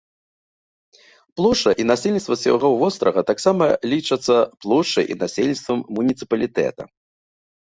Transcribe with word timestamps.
Плошча 1.41 1.73
і 1.83 1.85
насельніцтва 1.91 2.37
ўсяго 2.37 2.71
вострава 2.81 3.21
таксама 3.31 3.63
лічацца 3.93 4.35
плошчай 4.67 5.05
і 5.11 5.19
насельніцтвам 5.21 5.79
муніцыпалітэта. 6.01 6.81